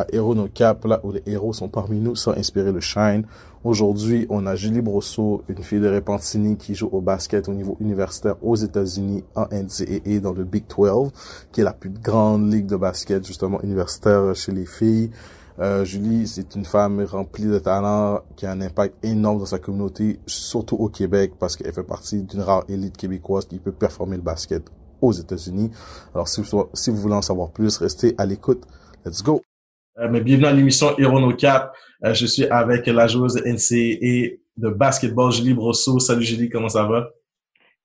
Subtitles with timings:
[0.00, 3.26] À Hero No Cap, là où les héros sont parmi nous sans inspirer le shine.
[3.64, 7.76] Aujourd'hui, on a Julie Brosseau, une fille de Repentini qui joue au basket au niveau
[7.80, 11.10] universitaire aux États-Unis en NCAA dans le Big 12,
[11.52, 15.10] qui est la plus grande ligue de basket justement universitaire chez les filles.
[15.58, 19.58] Euh, Julie, c'est une femme remplie de talent qui a un impact énorme dans sa
[19.58, 24.16] communauté, surtout au Québec, parce qu'elle fait partie d'une rare élite québécoise qui peut performer
[24.16, 24.62] le basket
[25.02, 25.70] aux États-Unis.
[26.14, 28.66] Alors, si vous, si vous voulez en savoir plus, restez à l'écoute.
[29.04, 29.42] Let's go.
[29.98, 31.74] Euh, mais bienvenue à l'émission Hero No Cap.
[32.04, 35.98] Euh, je suis avec la joueuse NCAA de basketball, Julie Brosseau.
[35.98, 37.10] Salut Julie, comment ça va?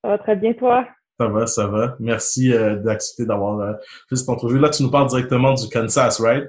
[0.03, 0.87] Ça va très bien, toi?
[1.20, 1.95] Ça va, ça va.
[1.99, 3.73] Merci euh, d'accepter d'avoir euh,
[4.07, 4.59] fait cette entrevue.
[4.59, 6.47] Là, tu nous parles directement du Kansas, right?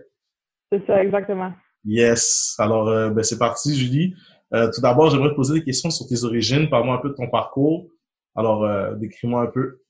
[0.71, 1.53] C'est ça, exactement.
[1.85, 2.55] Yes.
[2.59, 4.15] Alors, euh, ben, c'est parti, Julie.
[4.53, 6.71] Tout d'abord, j'aimerais te poser des questions sur tes origines.
[6.71, 7.89] Parle-moi un peu de ton parcours.
[8.37, 9.81] Alors, décris-moi un peu.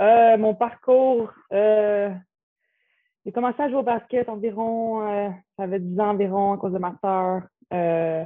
[0.00, 2.10] Euh, mon parcours, euh,
[3.24, 5.28] j'ai commencé à jouer au basket environ, euh,
[5.58, 7.42] j'avais 10 ans environ à cause de ma soeur.
[7.72, 8.24] Euh,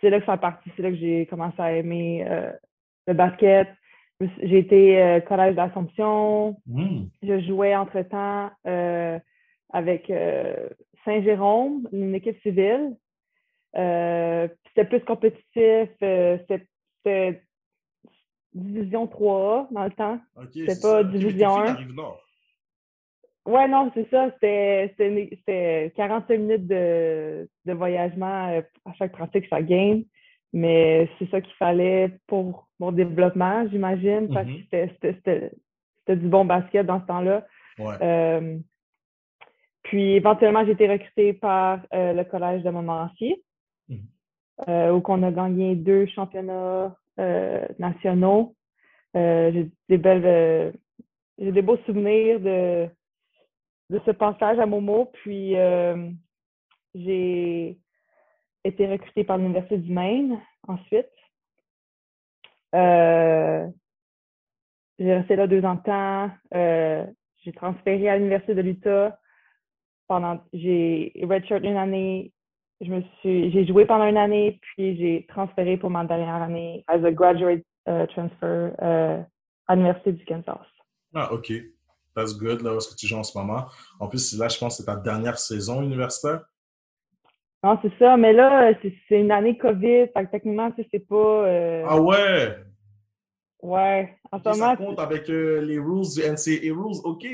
[0.00, 2.50] c'est là que ça a parti, c'est là que j'ai commencé à aimer euh,
[3.06, 3.68] le basket.
[4.42, 6.56] J'ai été euh, collège d'Assomption.
[7.22, 9.18] Je jouais entre-temps euh,
[9.72, 10.12] avec
[11.04, 12.96] Saint-Jérôme, une équipe civile.
[13.74, 17.42] c'était plus compétitif, c'était
[18.54, 20.18] division 3 dans le temps.
[20.36, 21.76] Okay, c'était pas division 1.
[23.46, 24.30] Ouais, non, c'est ça.
[24.34, 30.04] C'était c'était une- c'était 45 minutes de, de voyagement euh, à chaque pratique, chaque game.
[30.52, 34.90] Mais c'est ça qu'il fallait pour mon développement, j'imagine, parce que Mhm.
[35.00, 35.52] c'était-
[36.16, 37.46] du bon basket dans ce temps-là.
[37.78, 37.94] Ouais.
[38.02, 38.58] Euh,
[39.84, 43.36] puis éventuellement, j'ai été recrutée par euh, le collège de Montmorency,
[43.88, 43.98] Mhm.
[44.68, 46.96] euh, où on a gagné deux championnats
[47.78, 48.54] nationaux.
[49.14, 50.72] J'ai des belles,
[51.38, 52.88] j'ai des beaux souvenirs de
[53.90, 55.10] de ce passage à Momo.
[55.12, 56.10] Puis euh,
[56.94, 57.78] j'ai
[58.64, 61.10] été recrutée par l'Université du Maine ensuite.
[62.74, 63.66] Euh,
[64.98, 66.30] j'ai resté là deux ans de temps.
[66.54, 67.04] Euh,
[67.42, 69.18] j'ai transféré à l'Université de l'Utah.
[70.06, 72.32] Pendant, j'ai redshirt une année.
[72.80, 76.82] Je me suis, j'ai joué pendant une année, puis j'ai transféré pour ma dernière année
[76.88, 80.66] as a graduate euh, transfer à l'Université du Kansas.
[81.14, 81.52] Ah, OK.
[82.20, 83.66] That's good, là, où est-ce que tu joues en ce moment.
[83.98, 86.44] En plus, là, je pense que c'est ta dernière saison universitaire.
[87.62, 91.06] Non, c'est ça, mais là, c'est une année COVID, fait que techniquement, tu sais, c'est
[91.06, 91.46] pas.
[91.46, 92.56] euh, Ah ouais!
[93.62, 97.26] Ouais, en ce Ok, ça moment, compte avec euh, les rules du NCAA rules, OK.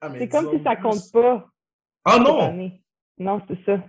[0.00, 0.82] Ah, c'est comme si ça plus.
[0.82, 1.48] compte pas.
[2.04, 2.40] Ah non!
[2.40, 2.82] année.
[3.18, 3.84] Non, c'est ça.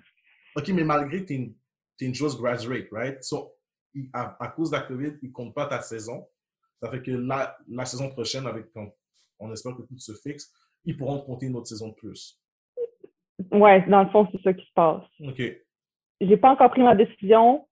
[0.55, 1.55] OK, mais malgré que tu es une,
[1.97, 3.23] t'es une joueuse graduate, right?
[3.23, 3.55] So,
[4.13, 6.27] à, à cause de la COVID, il compte pas ta saison.
[6.81, 8.91] Ça fait que la, la saison prochaine, avec ton,
[9.39, 10.51] on espère que tout se fixe,
[10.85, 12.39] ils pourront te compter une autre saison de plus.
[13.51, 15.03] Ouais, dans le fond, c'est ça qui se passe.
[15.21, 15.41] OK.
[16.21, 17.67] J'ai pas encore pris ma décision,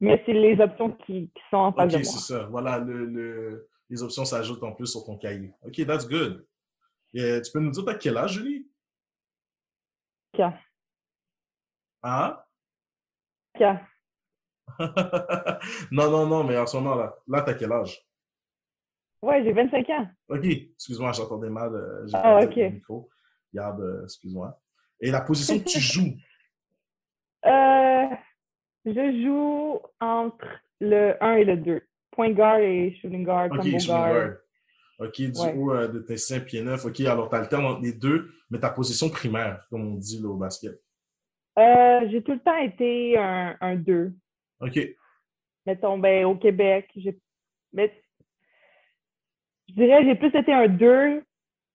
[0.00, 2.20] mais c'est les options qui, qui sont en face OK, de c'est moi.
[2.20, 2.46] ça.
[2.46, 5.52] Voilà, le, le- les options s'ajoutent en plus sur ton cahier.
[5.62, 6.46] OK, that's good.
[7.14, 8.68] Et, tu peux nous dire t'as quel âge, Julie?
[10.34, 10.44] Ok.
[12.02, 12.38] Hein?
[13.54, 13.62] Ok.
[15.90, 17.98] non, non, non, mais en ce moment, là, là, t'as quel âge?
[19.22, 20.08] Ouais, j'ai 25 ans.
[20.28, 21.74] OK, excuse-moi, j'entendais mal.
[21.74, 22.54] euh, Ah, ok.
[22.56, 23.08] le micro.
[23.52, 24.60] Regarde, euh, excuse-moi.
[25.00, 26.14] Et la position que tu joues,
[27.46, 28.06] Euh,
[28.84, 30.44] je joue entre
[30.80, 31.82] le 1 et le 2.
[32.10, 34.12] Point guard et shooting guard, OK, combo shooting guard.
[34.12, 34.36] guard.
[34.98, 35.54] OK, du Ouais.
[35.54, 36.84] haut euh, de tes 5 pieds 9.
[36.84, 40.36] OK, alors t'alternes entre les deux, mais ta position primaire, comme on dit là, au
[40.36, 40.80] basket.
[41.60, 44.12] Euh, j'ai tout le temps été un, un 2.
[44.62, 44.78] OK,
[45.64, 47.16] mettons, ben, au Québec, j'ai.
[47.72, 47.92] Mais
[49.68, 51.22] je dirais, j'ai plus été un 2,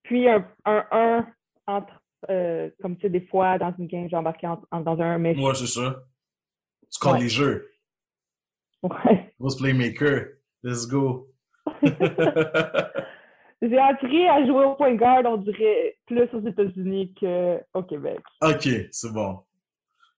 [0.03, 1.27] puis un 1
[1.67, 2.01] entre.
[2.29, 5.15] euh, comme tu sais, des fois, dans une game, j'ai embarqué en- en- dans un
[5.15, 5.33] 1, mais.
[5.33, 6.03] moi, c'est ça.
[6.91, 7.19] Tu comptes Ouais.
[7.21, 7.69] les jeux.
[8.83, 9.33] Ouais.
[9.39, 10.27] Grosse playmaker.
[10.63, 11.29] Let's go.
[13.61, 18.19] J'ai appris à jouer au point guard, on dirait, plus aux États-Unis qu'au Québec.
[18.41, 19.39] OK, c'est bon.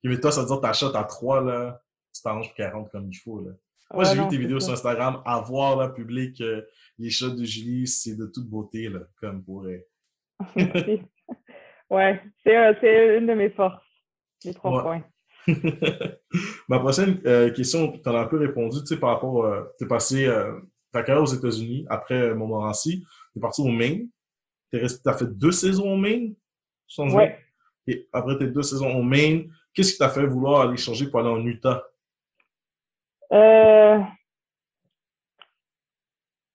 [0.04, 1.80] Mais toi, ça veut dire que ta shot à 3, là,
[2.14, 3.52] tu t'arranges pour qu'elle rentre comme il faut, là.
[3.94, 4.66] Moi, Ouais, j'ai vu non, tes vidéos ça.
[4.68, 5.22] sur Instagram.
[5.26, 6.62] À voir, là, public, euh,
[6.98, 9.86] les shots de Julie, c'est de toute beauté, là, comme pour elle.
[10.56, 11.02] Merci.
[11.90, 13.84] ouais, c'est euh, c'est une de mes forces,
[14.44, 14.82] les trois Ouais.
[14.84, 15.04] points.
[16.68, 19.48] Ma prochaine euh, question, tu en as un peu répondu, tu sais, par rapport,
[19.78, 20.28] tu es passé
[20.92, 24.10] ta carrière aux États-Unis après Montmorency, tu es parti au Maine,
[24.74, 26.34] tu as fait deux saisons au Maine,
[26.88, 27.38] je Ouais.
[27.88, 31.20] Et après tes deux saisons au Maine, qu'est-ce qui t'a fait vouloir aller changer pour
[31.20, 31.84] aller en Utah?
[33.32, 34.00] Euh,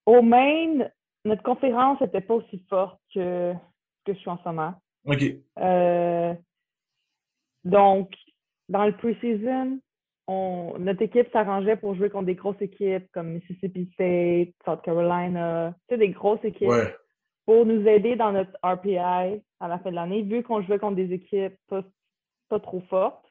[0.07, 0.91] au Maine,
[1.25, 3.53] notre conférence n'était pas aussi forte que,
[4.05, 4.75] que je suis en ce moment.
[5.07, 5.23] OK.
[5.59, 6.35] Euh,
[7.65, 8.13] donc,
[8.69, 9.81] dans le preseason,
[10.27, 15.75] on, notre équipe s'arrangeait pour jouer contre des grosses équipes comme Mississippi State, South Carolina,
[15.89, 16.95] tu sais, des grosses équipes Ouais.
[17.47, 20.97] pour nous aider dans notre RPI à la fin de l'année, vu qu'on jouait contre
[20.97, 21.83] des équipes pas,
[22.49, 23.27] pas trop fortes.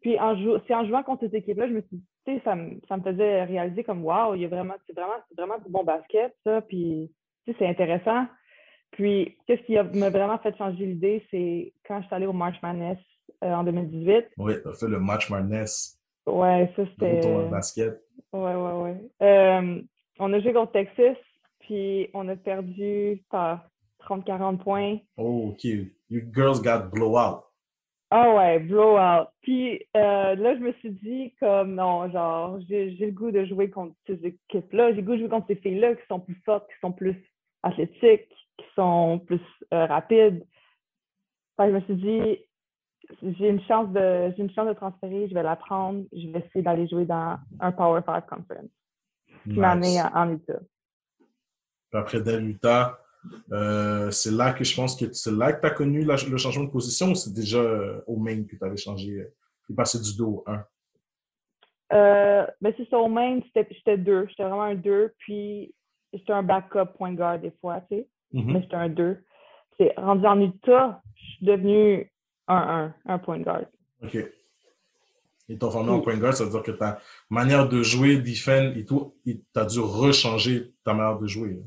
[0.00, 0.34] Puis en
[0.66, 2.04] c'est en jouant contre cette équipe-là, je me suis dit,
[2.36, 5.14] sais, ça, me- ça me faisait réaliser comme wow, il y a vraiment, c'est vraiment,
[5.28, 7.12] c'est vraiment du bon basket, ça, puis
[7.46, 8.26] tu sais, c'est intéressant.
[8.92, 12.56] Puis, qu'est-ce qui m'a vraiment fait changer l'idée, c'est quand je suis allée au March
[12.62, 12.98] Madness
[13.44, 14.26] euh, en 2018.
[14.36, 15.96] Oui, t'as fait le match Madness,
[16.26, 17.20] Ouais, ça c'était.
[17.22, 18.02] le basket.
[18.32, 19.10] Ouais, ouais, ouais.
[19.22, 19.80] Euh,
[20.18, 21.16] on a joué contre Texas,
[21.60, 23.68] puis on a perdu par
[24.00, 24.98] 30-40 points.
[25.16, 25.64] Oh, OK.
[25.64, 27.42] You girls got blowout.
[28.12, 29.28] Ah ouais, blowout.
[29.42, 33.44] Puis euh, là, je me suis dit, comme non, genre, j'ai j'ai le goût de
[33.44, 34.90] jouer contre ces équipes-là.
[34.90, 37.16] J'ai le goût de jouer contre ces filles-là qui sont plus fortes, qui sont plus
[37.62, 38.28] athlétiques,
[38.58, 39.40] qui sont plus
[39.72, 40.44] euh, rapides.
[41.56, 42.38] Que je me suis dit,
[43.22, 46.40] j'ai une chance de j'ai une chance de transférer, je vais la prendre, je vais
[46.40, 48.70] essayer d'aller jouer dans un Power 5 Conference
[49.44, 50.60] qui m'a amené en, Utah.
[51.92, 52.98] Après, l'Utah,
[53.52, 56.36] euh, c'est là que je pense que c'est là que tu as connu la- le
[56.36, 59.10] changement de position ou c'est déjà euh, au main que tu avais changé?
[59.12, 59.32] euh,
[59.66, 60.64] Tu es passé du 2 au 1.
[61.92, 64.26] Euh, ben c'est ça, au main, c'était- j'étais deux.
[64.28, 65.74] J'étais vraiment un deux, puis
[66.12, 68.08] j'étais un backup point guard des fois, tu sais.
[68.32, 68.52] Mhm.
[68.52, 69.18] mais j'étais un 2.
[69.76, 72.12] C'est rendu en Utah, je suis devenu
[72.46, 73.64] un 1, un point guard.
[74.02, 74.16] OK.
[75.48, 78.72] Ils t'ont formé en point guard, ça veut dire que ta manière de jouer, defend
[78.76, 81.54] et tout, tu as dû rechanger ta manière de jouer.
[81.54, 81.62] là.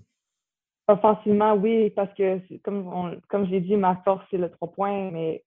[0.87, 4.71] Offensivement, oui, parce que comme, on- comme je l'ai dit, ma force, c'est le 3
[4.71, 5.43] points, mais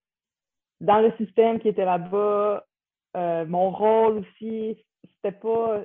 [0.80, 2.64] dans le système qui était là-bas,
[3.16, 4.78] euh, mon rôle aussi,
[5.16, 5.84] c'était pas.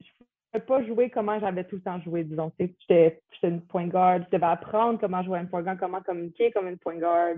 [0.00, 0.06] Je
[0.52, 2.52] pouvais pas jouer comment j'avais tout le temps joué, disons.
[2.58, 6.50] J'étais une point guard, je devais apprendre comment jouer à une point guard, comment communiquer
[6.52, 7.36] comme une point guard.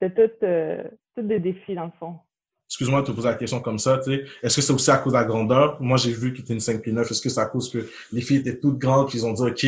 [0.00, 0.84] C'était tout, euh,
[1.14, 2.18] tout des défis, dans le fond.
[2.80, 4.24] Excuse-moi de te poser la question comme ça, tu sais.
[4.42, 5.76] Est-ce que c'est aussi à cause de la grandeur?
[5.82, 7.10] Moi, j'ai vu tu es une 5 pieds 9.
[7.10, 9.66] Est-ce que c'est à cause que les filles étaient toutes grandes qu'ils ont dit, OK,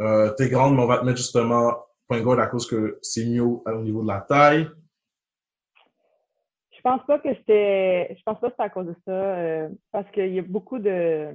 [0.00, 1.72] euh, t'es grande, mais on va te mettre justement
[2.08, 4.68] point guard à cause que c'est mieux au niveau de la taille?
[6.74, 8.16] Je pense pas que c'était.
[8.18, 9.12] Je pense pas que c'est à cause de ça.
[9.12, 11.28] euh, parce qu'il y a beaucoup de,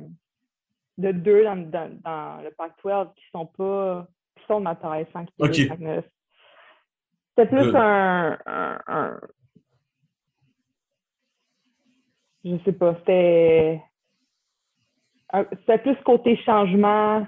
[0.98, 4.08] de deux dans, dans, dans le Pac-12 qui sont pas.
[4.38, 5.52] qui sont de ma taille, 5 Ok.
[5.52, 6.06] kilos, 5 9.
[7.38, 7.76] C'était plus Good.
[7.78, 9.20] un, un, un-
[12.44, 13.82] Je sais pas, c'était.
[15.52, 17.26] C'était plus côté changement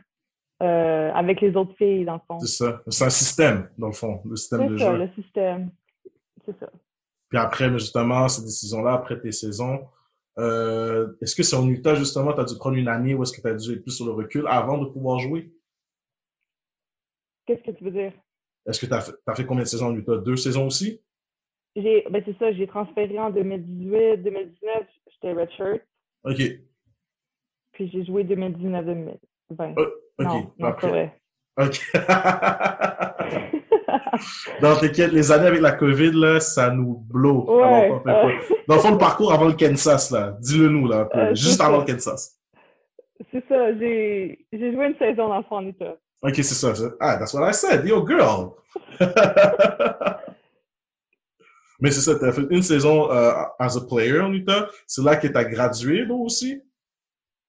[0.62, 2.39] euh, avec les autres filles, dans le fond.
[2.39, 2.81] C'est ça.
[2.88, 4.97] C'est un système, dans le fond, le système de C'est ça, jeu.
[4.97, 5.71] le système.
[6.45, 6.69] C'est ça.
[7.29, 9.88] Puis après, justement, ces décisions-là, après tes saisons,
[10.38, 13.33] euh, est-ce que c'est en Utah, justement, tu as dû prendre une année ou est-ce
[13.35, 15.51] que tu as dû être plus sur le recul avant de pouvoir jouer?
[17.45, 18.13] Qu'est-ce que tu veux dire?
[18.65, 20.17] Est-ce que tu as, fait combien de saisons en Utah?
[20.17, 21.01] Deux saisons aussi?
[21.75, 24.88] J'ai, ben c'est ça, j'ai transféré en 2018, 2019,
[25.25, 25.81] j'étais redshirt,
[26.24, 26.38] OK.
[27.74, 29.17] puis j'ai joué 2019-2020.
[29.60, 29.86] Euh,
[30.20, 30.25] OK.
[30.25, 31.20] non, non, vrai.
[31.58, 31.82] OK.
[34.62, 37.89] Dans t'inquiète, les années avec la COVID, là, ça nous ouais.
[37.89, 38.01] quoi.
[38.08, 38.32] euh,
[38.67, 41.20] Dans le fond, le parcours avant le Kansas, là, dis-le nous, là, un peu.
[41.20, 41.86] Euh, Juste avant ça.
[41.86, 42.39] le Kansas.
[43.32, 45.96] c'est ça, j'ai, joué une saison dans le fond en Utah.
[46.22, 46.74] OK, c'est ça.
[47.00, 47.86] Ah, that's what I said.
[47.86, 48.55] Yo, girl.
[51.79, 54.67] Mais c'est ça, tu as fait une saison euh, as a player en Utah.
[54.88, 56.62] C'est là que tu as gradué, toi aussi?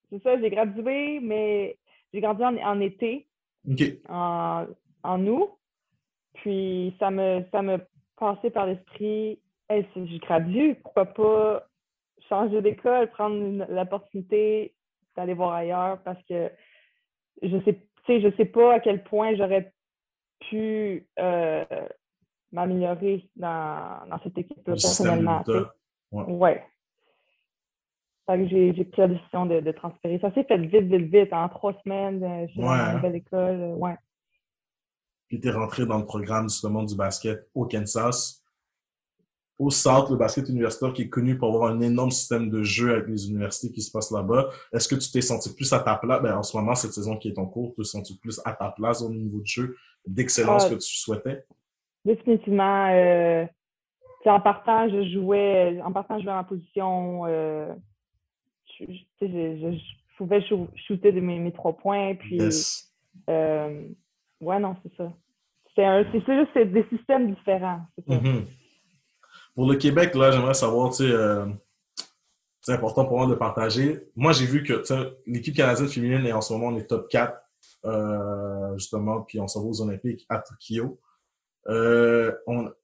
[0.09, 1.77] C'est ça, j'ai gradué, mais
[2.13, 3.27] j'ai gradué en, en été,
[4.09, 4.65] en,
[5.03, 5.51] en août.
[6.35, 7.77] Puis ça me, ça me
[8.17, 11.67] passait par l'esprit, hey, si je gradue, pourquoi pas
[12.29, 14.73] changer d'école, prendre l'opportunité
[15.15, 16.51] d'aller voir ailleurs parce que
[17.41, 19.73] je sais, je sais pas à quel point j'aurais
[20.49, 21.65] pu euh,
[22.51, 25.43] m'améliorer dans, dans cette équipe-là personnellement.
[26.11, 26.23] Ouais.
[26.25, 26.63] Ouais.
[28.25, 30.19] Fait que j'ai pris la décision de, de transférer.
[30.19, 31.31] Ça s'est fait vite, vite, vite.
[31.33, 32.93] En trois semaines, euh, je suis dans ma hein.
[32.95, 33.61] nouvelle école.
[33.61, 33.95] euh, Ouais.
[35.27, 38.43] Puis tu es rentré dans le programme justement du basket au Kansas.
[39.59, 42.93] Au South, le basket universitaire qui est connu pour avoir un énorme système de jeu
[42.93, 44.49] avec les universités qui se passent là-bas.
[44.71, 46.21] Est-ce que tu t'es senti plus à ta place?
[46.21, 48.53] Ben, en ce moment, cette saison qui est en cours, tu te sens plus à
[48.53, 49.75] ta place au niveau de jeu,
[50.05, 50.69] d'excellence Ah.
[50.69, 51.43] que tu souhaitais?
[52.07, 52.87] Définitivement.
[52.91, 53.45] Euh,
[54.25, 57.25] en partant, je jouais, en partant, je jouais en position.
[57.27, 57.73] Euh,
[58.79, 58.85] je,
[59.21, 59.77] je-
[60.17, 62.15] pouvais shoo- shooter de mes, mes trois points.
[62.15, 62.91] Puis, Yes.
[63.29, 63.87] euh,
[64.41, 65.13] ouais, non, c'est ça.
[65.75, 67.81] C'est juste des systèmes différents.
[68.07, 68.45] Mhm.
[69.55, 71.13] Pour le Québec, là, j'aimerais savoir, tu sais,
[72.61, 73.99] c'est important pour moi de partager.
[74.15, 74.83] Moi, j'ai vu que
[75.27, 77.39] l'équipe canadienne féminine est en ce moment, on est top 4,
[77.85, 80.99] euh, justement, puis on s'en va aux Olympiques à Tokyo.
[81.69, 82.31] Euh,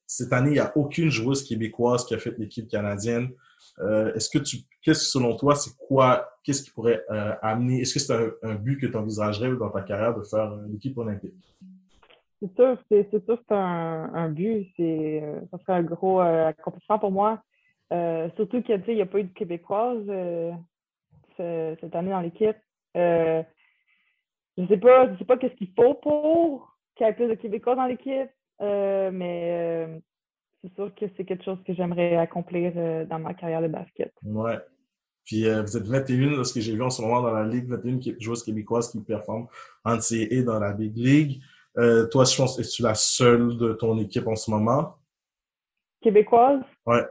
[0.06, 3.30] cette année, il n'y a aucune joueuse québécoise qui a fait l'équipe canadienne.
[3.80, 7.94] Euh, est-ce que tu, qu'est-ce selon toi, c'est quoi, qu'est-ce qui pourrait euh, amener, est-ce
[7.94, 8.14] que c'est
[8.44, 11.56] un, but que tu envisagerais dans ta carrière de faire l'équipe olympique?
[12.42, 14.68] C'est sûr, c'est, c'est sûr c'est un, un but.
[14.76, 17.42] C'est, ça serait un gros accomplissement pour moi.
[18.36, 20.06] surtout qu'il n'y a pas eu de Québécoise
[21.38, 22.58] cette année dans l'équipe.
[22.94, 23.44] je
[24.58, 27.36] ne sais pas, je sais pas qu'est-ce qu'il faut pour qu'il y ait plus de
[27.36, 28.30] Québécois dans l'équipe.
[28.64, 30.00] Euh, mais euh,
[30.62, 34.14] c'est sûr que c'est quelque chose que j'aimerais accomplir euh, dans ma carrière de basket.
[34.24, 34.58] Ouais.
[35.26, 37.70] Puis vous êtes 21 de ce que j'ai vu en ce moment dans la Ligue,
[37.70, 39.48] 21 joueuses québécoises qui performent
[39.86, 41.42] en CE dans la Big League.
[42.12, 44.98] toi, je pense, es-tu la seule de ton équipe en ce moment?
[46.02, 46.60] Québécoise?
[46.86, 47.06] Ouais.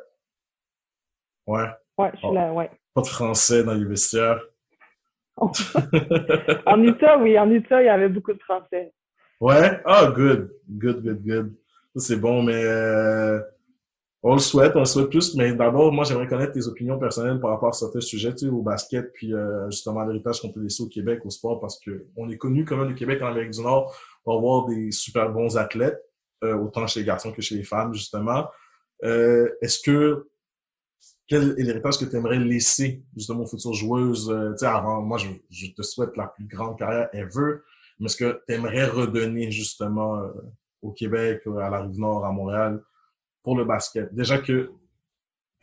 [1.46, 1.68] Ouais.
[1.96, 2.34] Ouais, je suis oh.
[2.34, 2.70] là, ouais.
[2.92, 4.42] Pas de français dans les vestiaires.
[5.36, 8.92] en Utah, oui, en Utah, il y avait beaucoup de français.
[9.42, 9.80] Ouais?
[9.84, 10.52] Ah, good.
[10.70, 11.54] Good, good, good.
[11.96, 13.40] C'est bon, mais euh,
[14.22, 15.34] on le souhaite, on le souhaite plus.
[15.34, 18.48] Mais d'abord, moi, j'aimerais connaître tes opinions personnelles par rapport à certains sujets, tu sais,
[18.48, 22.06] au basket, puis euh, justement l'héritage qu'on peut laisser au Québec, au sport, parce que
[22.14, 25.28] on est connu quand même le Québec en Amérique du Nord pour avoir des super
[25.32, 26.00] bons athlètes,
[26.44, 28.46] euh, autant chez les garçons que chez les femmes, justement.
[29.02, 30.28] Euh, est-ce que
[31.26, 34.32] quel est l'héritage que tu aimerais laisser justement aux futures joueuses?
[34.52, 37.56] tu sais, avant, moi, je, je, te souhaite la plus grande carrière ever
[37.98, 40.32] mais est-ce que tu aimerais redonner justement euh,
[40.82, 42.82] au Québec, à la Rive-Nord, à Montréal,
[43.42, 44.14] pour le basket?
[44.14, 44.72] Déjà que,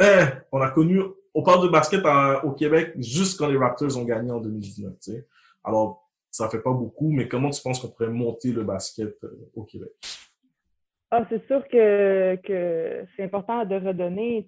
[0.02, 1.02] eh, on a connu,
[1.34, 2.04] on parle de basket
[2.44, 5.28] au Québec juste quand les Raptors ont gagné en 2019, tu sais.
[5.64, 9.50] Alors, ça fait pas beaucoup, mais comment tu penses qu'on pourrait monter le basket euh,
[9.56, 9.92] au Québec?
[11.12, 14.46] Ah, c'est sûr que, que c'est important de redonner.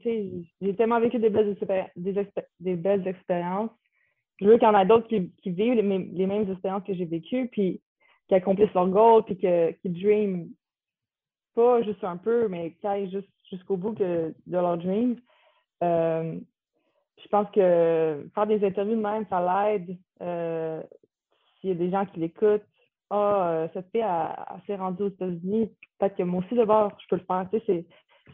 [0.62, 1.58] J'ai tellement vécu des belles,
[1.96, 2.28] des,
[2.60, 3.72] des belles expériences
[4.42, 7.48] je veux qu'il y en a d'autres qui, vivent les, mêmes expériences que j'ai vécues,
[7.52, 7.80] puis
[8.28, 10.50] qui accomplissent leur goal, puis qui dream
[11.54, 15.18] pas juste un peu, mais qui aillent jusqu'au bout de leur dream.
[15.84, 16.40] Euh,
[17.24, 19.98] je pense que faire des interviews de même, ça l'aide.
[20.22, 20.82] Euh,
[21.60, 22.66] s'il y a des gens qui l'écoutent,
[23.10, 24.06] ah, euh, cette fille
[24.66, 27.48] s'est rendue aux États-Unis, peut-être que moi aussi d'abord, je peux le faire.
[27.68, 27.86] C'est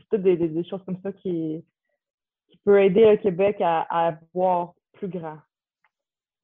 [0.10, 1.66] toutes des, choses comme ça qui,
[2.50, 5.38] qui peut aider le Québec à, à voir plus grand.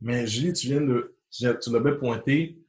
[0.04, 2.60] Mais Julie, tu viens de, tu l'as bien pointé,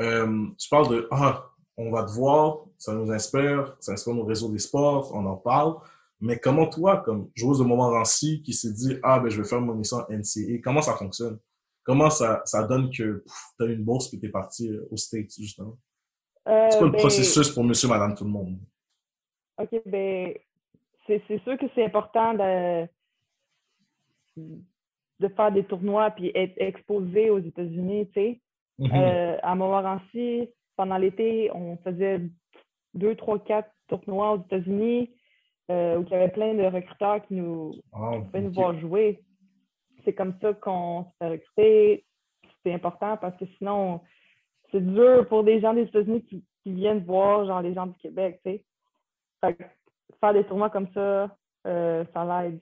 [0.00, 4.24] euh, tu parles de, ah, on va te voir, ça nous inspire, ça inspire nos
[4.24, 5.76] réseaux des sports, on en parle.
[6.20, 9.60] Mais comment toi, comme joueuse de Montmorency, qui s'est dit, ah, ben, je vais faire
[9.60, 11.38] mon mission NCA, comment ça fonctionne?
[11.82, 13.24] Comment ça, ça donne que
[13.58, 15.78] tu as une bourse et tu es parti euh, au States, justement?
[16.48, 18.58] Euh, c'est quoi le ben processus pour monsieur, madame, tout le monde?
[19.58, 20.32] OK, ben,
[21.06, 22.88] c'est sûr que c'est important de
[25.20, 28.40] de faire des tournois puis être exposé aux États-Unis, tu sais.
[28.80, 28.94] Mm-hmm.
[28.94, 32.22] Euh, à Montmorency, pendant l'été, on faisait
[32.94, 35.10] deux, trois, quatre tournois aux États-Unis
[35.70, 39.20] euh, où il y avait plein de recruteurs qui nous, oh, nous voir jouer.
[40.04, 42.04] C'est comme ça qu'on s'est recruté.
[42.64, 44.00] C'est important parce que sinon,
[44.72, 48.38] c'est dur pour des gens des États-Unis qui, viennent voir genre les gens du Québec,
[48.44, 49.56] tu sais.
[50.20, 51.34] faire des tournois comme ça,
[51.66, 52.60] euh, ça l'aide.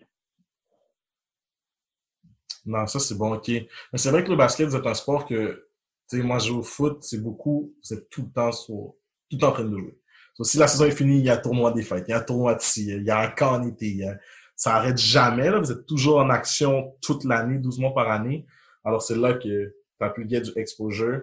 [2.68, 3.48] Non, ça, c'est bon, OK.
[3.48, 5.68] Mais c'est vrai que le basket, c'est un sport que,
[6.08, 8.94] tu sais, moi, je joue au foot, c'est beaucoup, êtes tout le temps sur,
[9.30, 9.98] tout en train de jouer.
[10.42, 12.18] si la saison est finie, il y a un tournoi des fêtes, il y a
[12.18, 14.06] un tournoi de ci, il y a un camp en été,
[14.54, 15.60] ça arrête jamais, là.
[15.60, 18.44] Vous êtes toujours en action toute l'année, 12 mois par année.
[18.84, 21.22] Alors, c'est là que tu as pu gagner du exposure.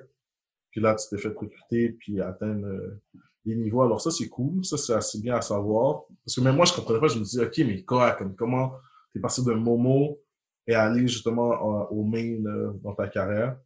[0.71, 3.01] Puis là, tu t'es fait recruter puis atteindre euh,
[3.43, 3.83] les niveaux.
[3.83, 4.63] Alors, ça, c'est cool.
[4.63, 6.03] Ça, c'est assez bien à savoir.
[6.25, 7.07] Parce que même moi, je comprenais pas.
[7.07, 8.73] Je me disais, OK, mais quoi, comme, comment
[9.13, 10.17] t'es passé d'un Momo
[10.67, 11.49] et aller justement
[11.91, 12.37] au main
[12.83, 13.57] dans ta carrière?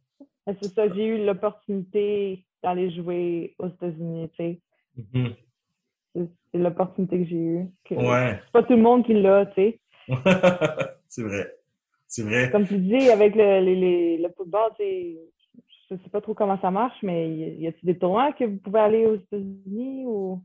[0.46, 4.60] C'est ça, j'ai eu l'opportunité d'aller jouer aux États-Unis, tu sais.
[4.98, 5.34] Mm-hmm.
[6.14, 7.66] C'est l'opportunité que j'ai eue.
[7.90, 8.40] ouais.
[8.44, 9.80] C'est pas tout le monde qui l'a, tu sais.
[11.08, 11.54] c'est vrai.
[12.06, 12.50] C'est vrai.
[12.50, 15.16] Comme tu dis, avec le, le, le football, tu sais,
[15.90, 18.80] je sais pas trop comment ça marche, mais y a-t-il des tournois que vous pouvez
[18.80, 20.42] aller aux États-Unis ou?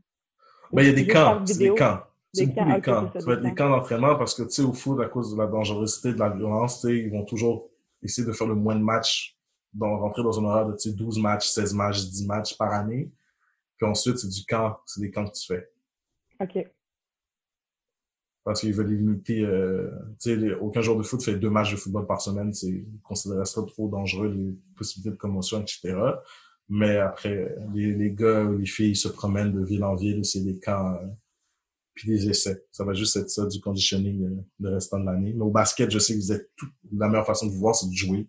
[0.72, 1.44] Ben, il y a des camps.
[1.44, 2.00] C'est des camps.
[2.36, 3.10] C'est beaucoup des camps.
[3.18, 5.38] Ça va être des camps d'entraînement parce que, tu sais, au foot, à cause de
[5.38, 7.70] la dangerosité, de la violence, tu sais, ils vont toujours
[8.02, 9.36] essayer de faire le moins de matchs,
[9.72, 12.72] donc rentrer dans un horaire de, tu sais, 12 matchs, 16 matchs, 10 matchs par
[12.72, 13.10] année.
[13.76, 15.68] Puis ensuite, c'est du camp, c'est des camps que tu fais.
[16.40, 16.66] OK.
[18.44, 19.90] Parce qu'ils veulent limiter, euh,
[20.20, 23.44] tu sais, aucun joueur de foot fait deux matchs de football par semaine, c'est considéré
[23.44, 25.96] ça trop dangereux, les possibilités de commotion, etc.
[26.68, 30.44] Mais après, les, les gars ou les filles se promènent de ville en ville, c'est
[30.44, 31.06] des camps, euh,
[31.96, 32.64] puis des essais.
[32.70, 35.32] Ça va juste être ça, du conditioning euh, le restant de l'année.
[35.34, 37.74] Mais au basket, je sais que vous êtes tout, la meilleure façon de vous voir,
[37.74, 38.28] c'est de jouer.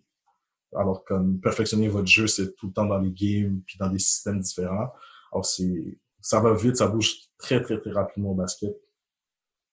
[0.74, 3.98] Alors, comme perfectionner votre jeu, c'est tout le temps dans les games, puis dans des
[3.98, 4.90] systèmes différents.
[5.32, 8.74] Alors, c'est, ça va vite, ça bouge très, très, très rapidement au basket.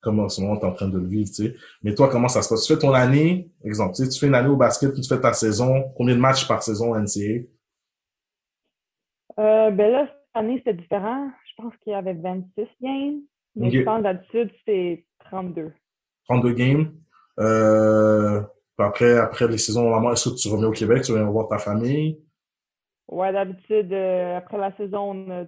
[0.02, 1.56] Comme en ce moment, tu es en train de le vivre, tu sais.
[1.82, 2.66] Mais toi, comment ça se passe?
[2.66, 5.92] Tu fais ton année, exemple, tu, fais une année au basket, tu fais ta saison.
[5.96, 7.46] Combien de matchs par saison NCA?
[9.40, 11.32] Euh, ben là, cette année, c'était différent.
[11.50, 13.22] Je pense qu'il y avait 26 games.
[13.56, 15.74] Mais je pense d'habitude, c'est 32.
[16.28, 16.94] 32 games.
[17.40, 18.42] Euh,
[18.78, 21.48] puis après, après les saisons, normalement, est-ce que tu reviens au Québec, tu reviens voir
[21.48, 22.20] ta famille?
[23.08, 25.46] Ouais, d'habitude, euh, après la saison, on a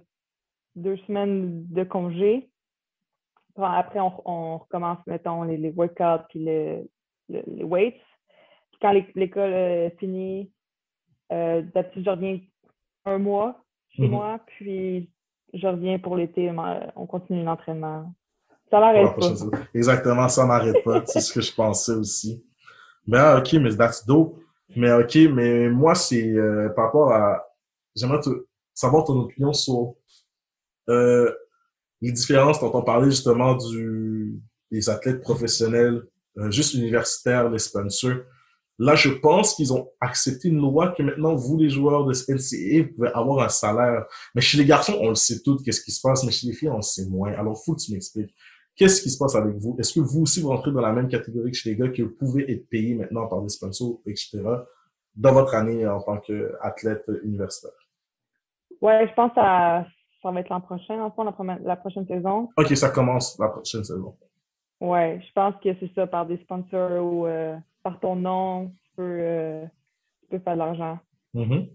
[0.76, 2.50] deux semaines de congé.
[3.56, 6.88] Après, on, on recommence, mettons, les, les workouts puis le-
[7.28, 8.00] le- les weights.
[8.70, 10.52] Puis quand l'é- l'école euh, finit,
[11.32, 12.38] euh, d'habitude, je reviens
[13.04, 14.10] un mois chez Mhm.
[14.10, 15.10] moi, puis
[15.54, 16.50] je reviens pour l'été.
[16.50, 18.12] mais On continue l'entraînement.
[18.70, 19.58] Ça n'arrête pas.
[19.74, 21.02] Exactement, ça n'arrête pas.
[21.06, 22.44] C'est ce que je pensais aussi.
[23.06, 24.38] Ben, ok, mais that's dope.
[24.76, 27.46] Mais ok, mais moi, c'est euh, par rapport à...
[27.96, 28.20] J'aimerais
[28.74, 29.94] savoir ton opinion sur
[30.90, 31.32] euh,
[32.00, 34.38] les différences dont on parlait justement du,
[34.70, 36.02] des athlètes professionnels,
[36.36, 38.18] euh, juste universitaires, les sponsors.
[38.80, 42.84] Là, je pense qu'ils ont accepté une loi que maintenant, vous, les joueurs de NCAA,
[42.86, 44.04] vous pouvez avoir un salaire.
[44.34, 46.52] Mais chez les garçons, on le sait tout, qu'est-ce qui se passe, mais chez les
[46.52, 47.32] filles, on le sait moins.
[47.32, 48.32] Alors, faut que tu m'expliques.
[48.76, 49.74] Qu'est-ce qui se passe avec vous?
[49.80, 52.02] Est-ce que vous aussi, vous rentrez dans la même catégorie que chez les gars, que
[52.02, 54.40] vous pouvez être payé maintenant par des sponsors, etc.,
[55.16, 57.72] dans votre année en tant qu'athlète universitaire?
[58.80, 59.84] Ouais, je pense que ça,
[60.22, 62.48] va être l'an prochain, en fond, la, prochaine- la prochaine saison.
[62.56, 64.14] Ok, ça commence la prochaine saison.
[64.80, 68.90] Ouais, je pense que c'est ça, par des sponsors ou euh, par ton nom, tu
[68.96, 69.64] peux, euh,
[70.22, 70.98] tu peux faire de l'argent.
[71.34, 71.66] Mhm.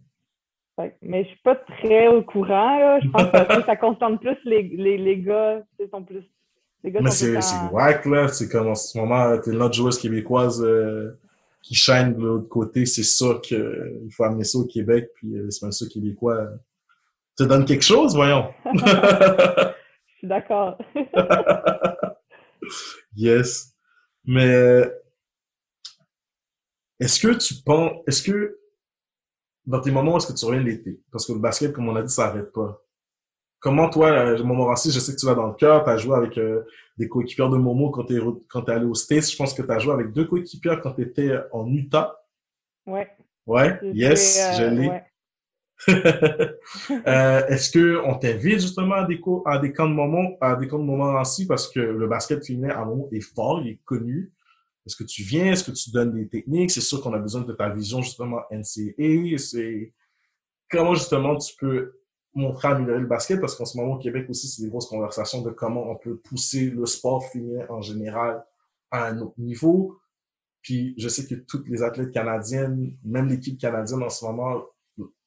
[0.75, 2.99] Fait que- mais je suis pas très au courant, là.
[2.99, 3.23] Je pense
[3.59, 5.61] que ça concerne plus les, les, les gars.
[5.77, 6.23] tu sais, sont plus,
[6.83, 8.27] les gars Mais c'est c'est en- whack, là.
[8.27, 11.19] C'est comme en ce moment, t'es notre joueuse québécoise euh,
[11.61, 12.85] qui chaîne de l'autre côté.
[12.87, 16.55] C'est sûr qu'il faut amener ça au Québec, puis euh, les sponsors québécois euh,
[17.37, 18.47] te donnent quelque chose, voyons.
[18.73, 20.77] Je suis d'accord.
[23.15, 23.75] yes.
[24.25, 24.89] Mais
[27.03, 28.59] est-ce que tu penses, est-ce que
[29.65, 30.99] dans tes moments, est-ce que tu reviens l'été?
[31.11, 32.81] Parce que le basket, comme on a dit, ça n'arrête pas.
[33.59, 36.15] Comment toi, euh, Montmorency, je sais que tu vas dans le cœur, tu as joué
[36.15, 36.63] avec euh,
[36.97, 39.29] des coéquipières de Momo quand tu es, quand allé aux States.
[39.29, 42.19] Je pense que tu as joué avec deux coéquipières quand tu étais en Utah.
[42.85, 43.09] Ouais.
[43.45, 44.89] Ouais, yes, euh, je l'ai.
[44.89, 45.03] ouais.
[47.07, 50.55] Euh, Est-ce que on t'invite justement à des cours, à des camps de moment, à
[50.55, 54.31] des camps de parce que le basket féminin à Montmorency est fort, il est connu?
[54.85, 56.71] Est-ce que tu viens, est-ce que tu donnes des techniques?
[56.71, 59.37] C'est sûr qu'on a besoin de ta vision justement NCA.
[59.37, 59.93] C'est
[60.69, 61.99] comment justement tu peux
[62.33, 63.39] montrer améliorer le basket?
[63.39, 66.17] Parce qu'en ce moment au Québec aussi c'est des grosses conversations de comment on peut
[66.17, 68.43] pousser le sport féminin en général
[68.91, 69.99] à un autre niveau.
[70.61, 74.65] Puis je sais que toutes les athlètes canadiennes, même l'équipe canadienne en ce moment,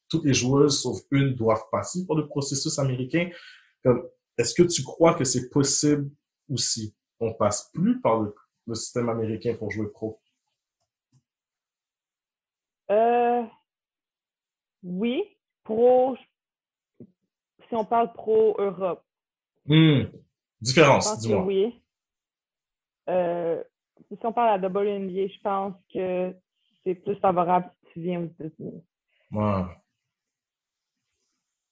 [0.09, 3.31] toutes les joueuses sauf une doivent passer par le processus américain.
[4.37, 6.11] Est-ce que tu crois que c'est possible
[6.51, 6.95] aussi?
[7.19, 8.35] On passe plus par le,
[8.67, 10.21] le système américain pour jouer pro?
[12.91, 13.43] Euh,
[14.83, 15.25] oui,
[15.65, 16.17] pro,
[17.69, 19.03] si on parle pro Europe,
[19.69, 20.03] Hmm.
[20.05, 20.09] je
[20.61, 21.43] Différence, dis-moi.
[21.45, 21.83] oui.
[23.09, 23.63] Euh,
[24.09, 26.33] si on parle à WNBA, je pense que
[26.85, 28.85] c'est plus favorable si tu viens aux États-Unis.
[29.33, 29.63] Ouais.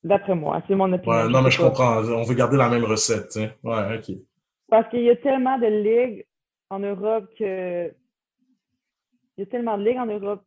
[0.03, 1.13] D'après moi, c'est mon opinion.
[1.17, 1.99] Ouais, non, mais je comprends.
[1.99, 3.57] On veut garder la même recette, sais.
[3.63, 4.17] Ouais, ok.
[4.69, 6.27] Parce qu'il y a tellement de ligues
[6.71, 7.95] en Europe que.
[9.37, 10.45] Il y a tellement de ligues en Europe,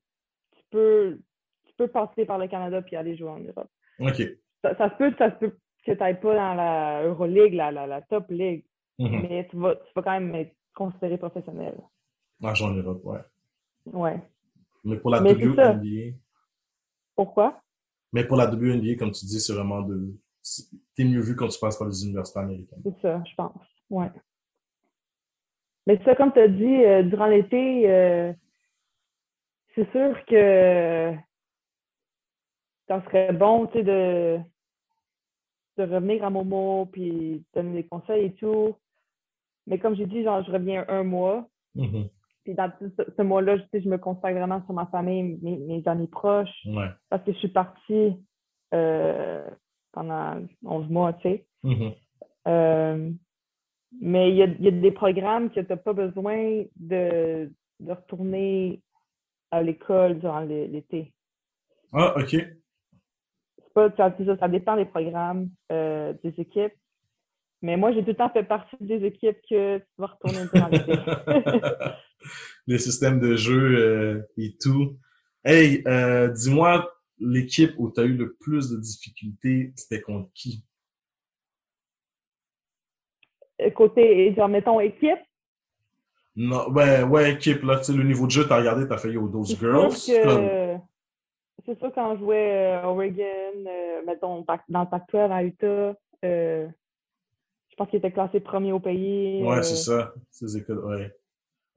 [0.52, 1.20] tu peux,
[1.66, 3.70] tu peux passer par le Canada puis aller jouer en Europe.
[4.00, 4.22] Ok.
[4.62, 7.72] Ça, ça se peut, ça se peut que tu n'ailles pas dans la Euroleague, la,
[7.72, 8.64] la, la top league,
[9.00, 9.22] Mhm.
[9.30, 11.78] mais tu vas, tu vas quand même être considéré professionnel.
[12.42, 13.20] Ah, j'en Europe, ouais.
[13.88, 14.22] Ouais.
[14.86, 15.34] Mais pour la Mais.
[15.34, 16.18] WNBA,
[17.16, 17.62] Pourquoi?
[18.14, 20.14] mais pour la WNBA, comme tu dis, c'est vraiment de.
[20.96, 22.82] T'es mieux vu quand tu passes par les universités américaines.
[22.86, 23.62] C'est ça, je pense.
[23.90, 24.10] Ouais.
[25.88, 28.34] Mais ça, comme tu as dit, euh, durant l'été, euh,
[29.74, 31.14] c'est sûr que
[32.90, 34.38] ça serait bon, tu sais, de,
[35.78, 38.76] de revenir à Momo puis donner des conseils et tout.
[39.66, 41.48] Mais comme j'ai dit, genre, je reviens un mois.
[41.76, 42.10] Mhm.
[42.44, 45.88] Puis dans ce, ce mois-là, je, je me consacre vraiment sur ma famille, mes, mes
[45.88, 46.90] amis proches, Ouais.
[47.10, 48.14] parce que je suis partie
[48.74, 49.50] euh,
[49.94, 51.46] pendant 11 mois, tu sais.
[51.64, 51.94] Mhm.
[52.48, 53.12] Euh,
[54.02, 57.52] mais il y a, il y a des programmes que tu n'as pas besoin de,
[57.80, 58.82] de retourner
[59.52, 61.14] à l'école durant l'é- l'été.
[61.94, 62.36] Ah, ok.
[63.74, 66.74] Pas, ça dépend des programmes, euh, des équipes.
[67.62, 70.68] Mais moi, j'ai tout le temps fait partie des équipes que tu vas retourner durant
[70.68, 70.94] l'été.
[72.68, 74.98] Les systèmes de jeu euh, et tout.
[75.46, 80.64] Hey, euh, dis-moi, l'équipe où tu as eu le plus de difficultés, c'était contre qui?
[83.76, 85.20] Côté, genre, mettons, équipe?
[86.36, 89.12] Non, ouais, ouais, équipe, là, tu sais, le niveau de jeu, t'as regardé, t'as fait
[89.12, 89.92] Yo, those girls.
[89.92, 93.24] C'est ça, quand je jouais à Oregon,
[94.06, 99.44] mettons, dans le Pac-12 à Utah, je pense qu'il était classé premier au pays.
[99.44, 100.14] Ouais, c'est ça.
[100.32, 101.12] Ces écoles, ouais.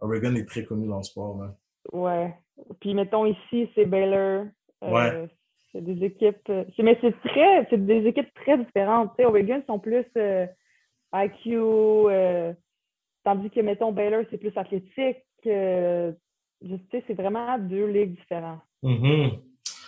[0.00, 1.54] Oregon est très connu dans le sport, hein.
[1.92, 2.34] Ouais.
[2.80, 4.46] Puis, mettons, ici, c'est Baylor.
[4.82, 5.28] ouais.
[5.72, 6.48] C'est des équipes.
[6.48, 7.66] Euh, mais c'est très.
[7.70, 9.10] C'est des équipes très différentes.
[9.10, 10.46] Tu sais, Oregon sont plus euh,
[11.12, 12.52] IQ, euh,
[13.24, 15.24] tandis que, mettons, Baylor, c'est plus athlétique.
[15.44, 16.12] je
[16.90, 18.60] sais, c'est vraiment deux ligues différentes.
[18.82, 19.38] Mm-hmm.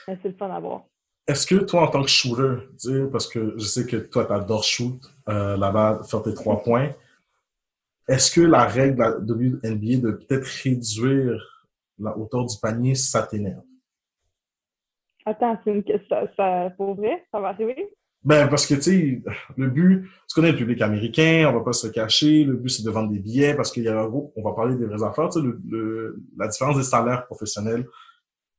[0.07, 0.85] C'est le fun à voir.
[1.29, 4.65] Est-ce que toi, en tant que shooter, parce que je sais que toi, tu adores
[4.65, 6.91] shoot là-bas, faire tes trois points,
[8.09, 11.67] est-ce que la règle de WNBA de peut-être réduire
[11.99, 13.63] la hauteur du panier, ça t'énerve?
[15.25, 17.89] Attends, c'est une ça, ça, pour vrai, ça va arriver?
[18.25, 19.23] Ben, parce que, tu sais,
[19.57, 22.85] le but, tu connais le public américain, on va pas se cacher, le but, c'est
[22.85, 25.03] de vendre des billets parce qu'il y a un gros, on va parler des vraies
[25.03, 27.87] affaires, tu sais, le, la différence des salaires professionnels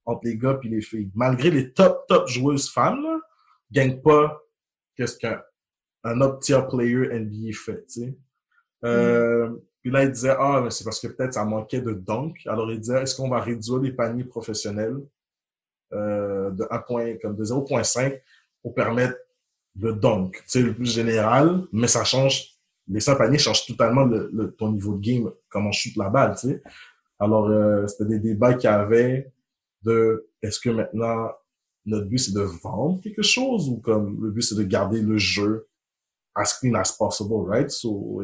[0.05, 1.09] entre les gars et les filles.
[1.15, 3.19] Malgré les top, top joueuses femmes, là,
[3.71, 4.41] gagnent pas
[4.97, 5.41] qu'est-ce qu'un
[6.03, 8.17] un up-tier player NBA fait, tu sais.
[8.83, 9.49] Euh.
[9.81, 12.35] Puis là, il disait, ah, mais c'est parce que peut-être ça manquait de dunk.
[12.45, 14.97] Alors, il disait, est-ce qu'on va réduire les paniers professionnels
[15.91, 18.21] euh, de 1 point, comme de 0.5
[18.61, 19.17] pour permettre
[19.79, 20.41] le dunk.
[20.45, 22.49] C'est le plus général, mais ça change.
[22.87, 26.35] Les 100 paniers changent totalement le, ton niveau de game, comment on shoot la balle,
[26.35, 26.61] tu sais.
[27.19, 29.31] Alors, euh, c'était des débats qu'il y avait
[29.83, 31.29] de est-ce que maintenant
[31.85, 35.17] notre but c'est de vendre quelque chose ou comme le but c'est de garder le
[35.17, 35.67] jeu
[36.35, 37.69] as clean as possible, right?
[37.69, 38.23] So,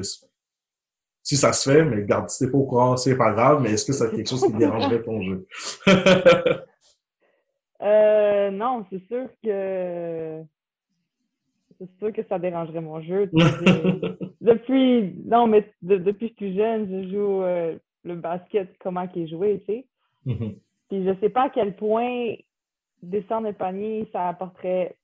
[1.21, 3.85] si ça se fait, mais garde, si pas au courant, c'est pas grave, mais est-ce
[3.85, 5.47] que c'est quelque chose qui dérangerait ton jeu?
[7.81, 10.43] Euh, non, c'est sûr que
[11.79, 13.29] c'est sûr que ça dérangerait mon jeu.
[14.41, 19.23] depuis non, mais depuis que je suis jeune, je joue euh, le basket comment qu'il
[19.23, 19.85] est joué, tu sais.
[20.25, 20.55] Mm-hmm.
[20.89, 22.35] Puis je sais pas à quel point
[23.01, 24.97] descendre le panier, ça apporterait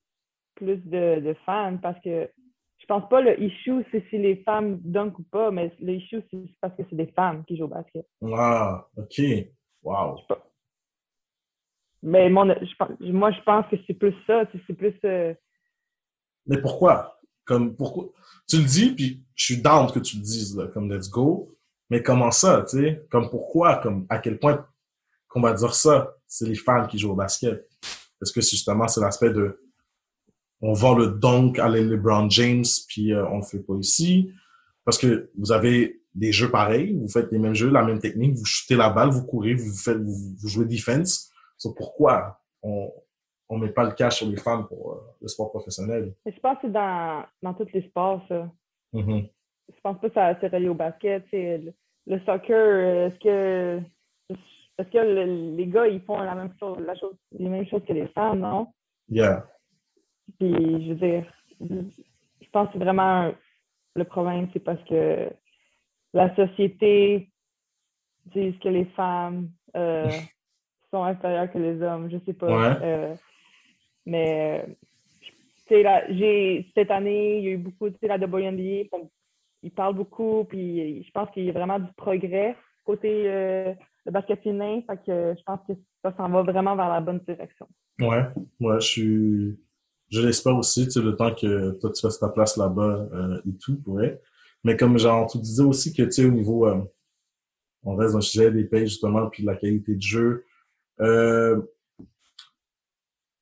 [0.56, 2.30] plus de, de fans parce que
[2.78, 6.22] je pense pas le issue, c'est si les femmes dunk ou pas, mais le issue,
[6.30, 8.06] c'est parce que c'est des femmes qui jouent au basket.
[8.34, 9.22] Ah, OK.
[9.84, 10.18] Wow.
[12.04, 14.44] Mais moi, je pense que c'est plus ça.
[14.68, 14.94] C'est plus.
[15.04, 15.34] Euh,
[16.48, 17.20] mais pourquoi?
[17.46, 18.10] Comme, pourquoi?
[18.48, 21.52] Tu le dis, puis je suis down que tu le dises, comme let's go.
[21.90, 23.06] Mais comment ça, tu sais?
[23.10, 23.78] Comme pourquoi?
[23.78, 24.66] Comme à quel point
[25.28, 26.16] qu'on va dire ça?
[26.28, 27.68] C'est les femmes qui jouent au basket.
[28.22, 29.62] Est-ce que justement c'est l'aspect de
[30.62, 34.32] on vend le dunk à LeBron James puis euh, on le fait pas ici
[34.84, 38.36] parce que vous avez des jeux pareils, vous faites les mêmes jeux, la même technique,
[38.36, 42.92] vous shootez la balle, vous courez, vous faites vous jouez defense, c'est pourquoi on
[43.52, 46.14] ne met pas le cash sur les femmes pour euh, le sport professionnel.
[46.26, 48.50] je pense que c'est dans, dans tous les sports, ça.
[48.94, 49.30] Mm-hmm.
[49.70, 51.26] Je pense pas que ça s'est relié au basket.
[51.32, 51.74] Le,
[52.08, 53.82] le, soccer, est-ce que
[54.78, 57.94] est-ce que les gars, ils font la même chose, la chose, les mêmes choses que
[57.94, 58.68] les femmes, non?
[59.10, 59.48] Yeah.
[60.38, 61.26] Puis, je veux dire,
[61.62, 63.32] je pense que vraiment
[63.96, 65.30] le problème, c'est parce que
[66.14, 67.30] la société
[68.26, 70.10] dit que les femmes euh,
[70.92, 72.10] sont inférieurs que les hommes.
[72.10, 72.82] Je sais pas.
[72.82, 73.16] Euh,
[74.06, 74.66] mais
[76.10, 78.88] j'ai cette année, il y a eu beaucoup, tu sais, la WNBA,
[79.64, 83.74] ils parlent beaucoup, puis je pense qu'il y a vraiment du progrès côté euh,
[84.06, 84.82] le basket féminin.
[84.88, 87.68] Fait que je pense que ça s'en va vraiment vers la bonne direction.
[88.00, 88.26] Ouais,
[88.60, 89.60] ouais, je suis.
[90.12, 93.42] Je l'espère aussi, tu sais, le temps que toi tu fasses ta place là-bas euh,
[93.48, 94.22] et tout, ouais.
[94.64, 96.68] Mais comme genre, tu disais aussi que tu sais, au niveau
[97.86, 100.46] on reste dans le sujet des pays justement, puis de la qualité de jeu.
[101.02, 101.62] Euh,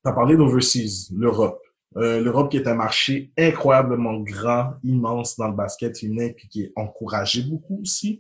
[0.04, 1.62] tu as parlé d'overseas, l'Europe.
[1.96, 6.64] Euh, L'Europe qui est un marché incroyablement grand, immense dans le basket féminin, puis qui
[6.64, 8.20] est encouragé beaucoup aussi.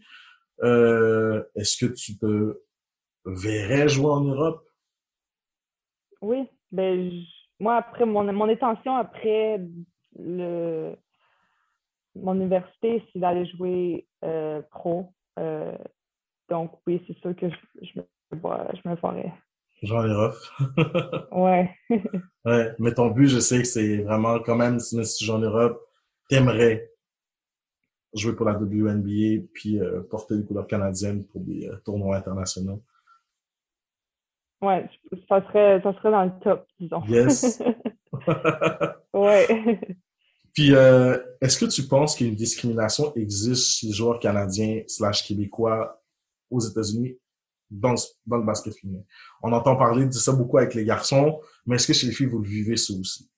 [0.61, 2.61] Euh, Est-ce que tu te
[3.25, 4.63] verrais jouer en Europe?
[6.21, 6.47] Oui.
[6.71, 7.11] Ben,
[7.59, 9.59] moi, après, mon, mon intention après
[10.17, 10.95] le,
[12.15, 15.13] mon université, c'est d'aller jouer euh, pro.
[16.49, 18.95] Donc, oui, c'est sûr que je, je, je me.
[19.83, 20.51] Jean Leroff.
[21.31, 21.69] ouais.
[22.45, 22.71] ouais.
[22.79, 25.77] Mais ton but, je sais que c'est vraiment quand même, si Jean Leroff,
[26.29, 26.89] t'aimerais
[28.13, 32.81] jouer pour la WNBA puis euh, porter les couleurs canadiennes pour des euh, tournois internationaux.
[34.61, 34.87] Ouais,
[35.27, 37.03] ça serait, ça serait dans le top, disons.
[37.07, 37.61] Yes.
[39.13, 39.79] ouais.
[40.53, 46.01] Puis, euh, est-ce que tu penses qu'une discrimination existe chez les joueurs canadiens slash québécois
[46.49, 47.17] aux États-Unis
[47.79, 49.03] dans, le basket féminin.
[49.41, 52.27] On entend parler de ça beaucoup avec les garçons, mais est-ce que chez les filles,
[52.27, 53.29] vous le vivez ça aussi?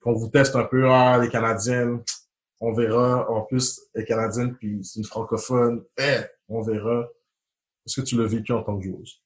[0.00, 2.02] Qu'on vous teste un peu, ah, les Canadiennes,
[2.60, 3.30] On verra.
[3.30, 5.84] En plus, elle est canadienne, puis c'est une francophone.
[5.98, 7.06] Eh, on verra.
[7.84, 9.22] Est-ce que tu l'as vécu en tant que joueuse?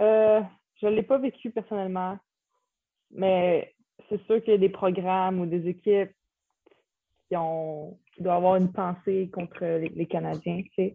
[0.00, 0.40] Euh,
[0.80, 2.18] je ne l'ai pas vécu personnellement,
[3.10, 3.74] mais
[4.08, 6.10] c'est sûr qu'il y a des programmes ou des équipes
[7.28, 7.36] qui,
[8.22, 10.62] doivent avoir une pensée contre les, Canadiens.
[10.62, 10.94] Tu sais.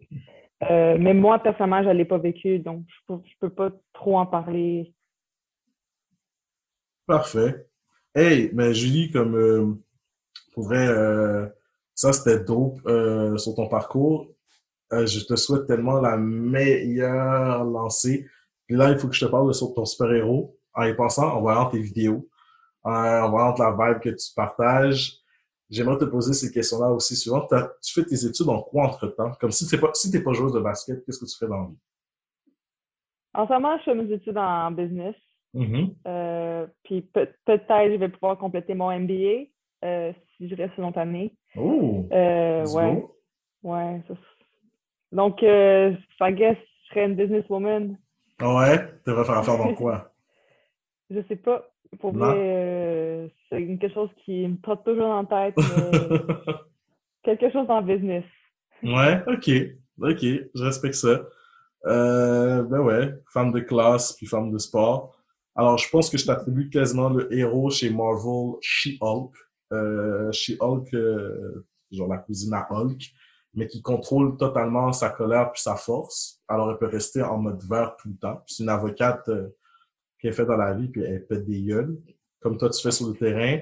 [0.64, 4.18] Euh, mais moi, personnellement, je ne l'ai pas vécu, donc je ne peux, pas trop
[4.18, 4.94] en parler.
[7.06, 7.68] Parfait.
[8.14, 9.74] Hey, mais Julie, comme euh,
[10.54, 11.48] pour vrai, euh,
[11.94, 12.80] ça c'était dope
[13.38, 14.28] sur ton parcours.
[14.92, 18.26] je te souhaite tellement la meilleure lancée.
[18.66, 21.34] Puis là, il faut que je te parle de sur ton super-héros en y pensant,
[21.34, 22.28] en voyant tes vidéos,
[22.84, 25.25] en voyant la vibe que tu partages.
[25.70, 27.48] J'aimerais te poser ces questions-là aussi souvent.
[27.82, 29.32] Tu fais tes études en quoi entre-temps?
[29.40, 31.62] Comme si tu n'es pas, si pas joueuse de basket, qu'est-ce que tu fais dans
[31.62, 31.78] la vie?
[33.34, 35.16] En ce moment, je fais mes études en business.
[35.56, 35.94] Mm-hmm.
[36.08, 39.48] Euh, puis peut-être je vais pouvoir compléter mon MBA
[39.84, 41.36] euh, si je reste longtemps année.
[41.56, 42.08] Oh!
[42.12, 43.06] Euh, ouais.
[43.64, 44.02] Ouais.
[45.12, 47.98] Donc, euh, I guess je serais une businesswoman.
[48.42, 48.78] Ouais?
[49.04, 50.12] Tu vas faire affaire dans quoi?
[51.10, 51.64] je sais pas.
[52.00, 55.56] Pour vrai, euh, c'est quelque chose qui me trotte toujours en tête.
[55.58, 56.20] Mais
[57.24, 58.24] quelque chose dans le business.
[58.84, 59.50] Ouais, ok.
[60.00, 61.22] Ok, je respecte ça.
[61.86, 65.16] Euh, ben ouais, femme de classe puis femme de sport.
[65.56, 69.34] Alors, je pense que je t'attribue quasiment le héros chez Marvel, She-Hulk.
[69.72, 73.02] Euh, She-Hulk, euh, genre la cousine à Hulk,
[73.54, 76.42] mais qui contrôle totalement sa colère puis sa force.
[76.48, 78.44] Alors, elle peut rester en mode vert tout le temps.
[78.48, 79.56] C'est une avocate euh,
[80.26, 81.96] qu'elle fait dans la vie, puis elle pète des gueules,
[82.40, 83.60] comme toi tu fais sur le terrain.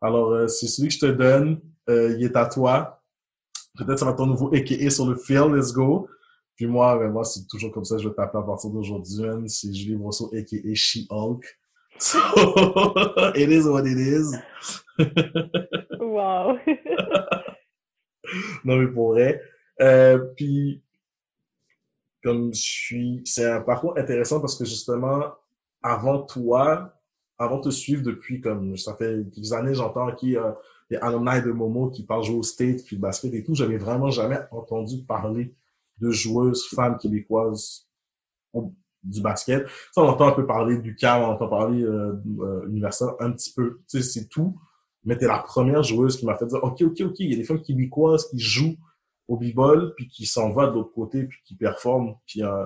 [0.00, 1.60] Alors, euh, c'est celui que je te donne.
[1.90, 3.02] Euh, il est à toi.
[3.76, 5.52] Peut-être ça va être ton nouveau AKA sur le field.
[5.52, 6.08] Let's go.
[6.54, 7.98] Puis moi, ben moi c'est toujours comme ça.
[7.98, 9.48] Je vais t'appeler à partir d'aujourd'hui.
[9.48, 11.44] C'est Julie Brosseau, AKA She-Hulk.
[11.98, 12.18] So,
[13.34, 14.36] it is what it is.
[15.98, 16.58] wow.
[18.64, 19.40] non, mais pour vrai.
[19.80, 20.82] Euh, puis,
[22.22, 23.22] comme je suis...
[23.24, 25.32] C'est un parcours intéressant parce que justement,
[25.86, 26.92] avant toi,
[27.38, 30.56] avant de te suivre depuis comme ça fait quelques années, j'entends qu'il y a
[30.90, 33.54] des alumni de Momo qui parlent jouer au state puis basket et tout.
[33.54, 35.54] J'avais vraiment jamais entendu parler
[35.98, 37.86] de joueuses femmes québécoises
[39.02, 39.66] du basket.
[39.92, 43.32] Ça, on entend un peu parler du CAM, on entend parler euh, euh, universitaire un
[43.32, 43.80] petit peu.
[43.88, 44.58] Tu sais, c'est tout.
[45.04, 47.36] Mais t'es la première joueuse qui m'a fait dire, OK, OK, OK, il y a
[47.36, 48.76] des femmes québécoises qui jouent
[49.28, 52.16] au b-ball puis qui s'en vont de l'autre côté puis qui performent.
[52.26, 52.64] Puis euh,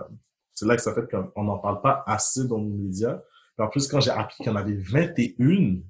[0.61, 3.18] c'est là que ça fait qu'on n'en parle pas assez dans les médias.
[3.57, 5.81] en plus, quand j'ai appris qu'il y en avait 21,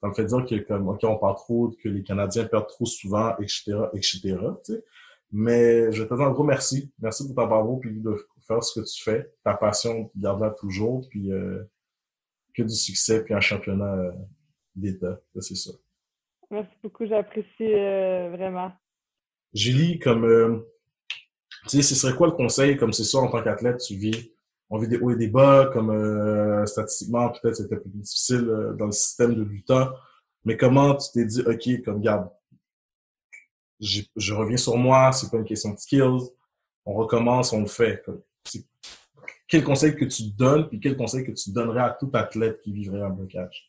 [0.00, 2.86] ça me fait dire que comme OK, on parle trop, que les Canadiens perdent trop
[2.86, 4.36] souvent, etc., etc.
[5.30, 6.92] Mais je te dis un gros merci.
[7.00, 8.16] Merci pour ta bravo puis de
[8.48, 9.32] faire ce que tu fais.
[9.44, 11.08] Ta passion, garde-la toujours.
[11.08, 11.62] Puis euh,
[12.52, 14.10] que du succès puis un championnat euh,
[14.74, 15.20] d'État.
[15.38, 15.70] C'est ça.
[16.50, 18.72] Merci beaucoup, j'apprécie euh, vraiment.
[19.54, 20.64] Julie, comme
[21.68, 24.32] tu sais, ce serait quoi le conseil, comme c'est ça, en tant qu'athlète, tu vis,
[24.70, 28.72] on vit des hauts et des bas, comme euh, statistiquement, peut-être c'était plus difficile euh,
[28.72, 29.94] dans le système de l'Utah,
[30.44, 32.28] mais comment tu t'es dit, OK, comme garde,
[33.80, 36.30] je reviens sur moi, c'est pas une question de skills,
[36.84, 38.04] on recommence, on le fait.
[39.48, 42.72] quel conseil que tu donnes, puis quel conseil que tu donnerais à tout athlète qui
[42.72, 43.68] vivrait un blocage?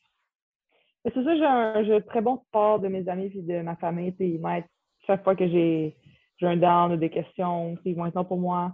[1.05, 4.15] C'est ça, j'ai un, un, très bon support de mes amis et de ma famille.
[4.19, 4.63] Ils m'aident
[5.05, 5.97] chaque fois que j'ai
[6.43, 8.73] j'ai un down ou des questions, vont être là pour moi.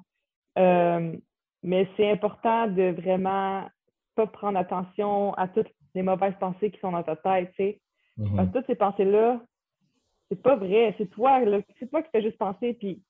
[0.58, 1.16] Euh,
[1.62, 3.68] mais c'est important de vraiment
[4.16, 7.82] pas prendre attention à toutes les mauvaises pensées qui sont dans ta tête, tu sais.
[8.18, 8.36] Mm-hmm.
[8.36, 9.42] Parce que toutes ces pensées-là,
[10.30, 10.96] c'est pas vrai.
[10.98, 11.42] C'est toi,
[11.80, 13.04] c'est toi qui fais juste penser, puis